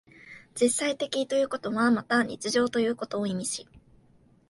[0.59, 3.67] 実際的ということはまた日常的ということを意味し、